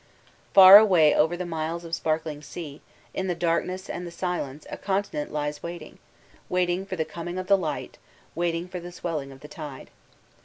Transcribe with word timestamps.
Far 0.55 0.77
away— 0.79 1.11
away 1.13 1.21
over 1.21 1.37
the 1.37 1.45
miles 1.45 1.83
of 1.85 1.93
sparkling 1.93 2.41
sea, 2.41 2.81
in 3.13 3.27
the 3.27 3.35
darkness 3.35 3.87
and 3.87 4.07
the 4.07 4.09
silence 4.09 4.65
a 4.71 4.75
con 4.77 5.03
tinent 5.03 5.29
lies 5.29 5.61
waiting; 5.61 5.99
waiting 6.49 6.87
for 6.87 6.95
the 6.95 7.05
coming 7.05 7.37
of 7.37 7.45
the 7.45 7.55
light. 7.55 7.99
waiting 8.33 8.67
for 8.67 8.79
the 8.79 8.91
swelling 8.91 9.31
of 9.31 9.41
the 9.41 9.47
tide. 9.47 9.91